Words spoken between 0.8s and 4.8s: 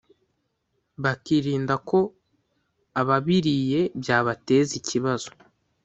bakirinda ko ababiriye byabateza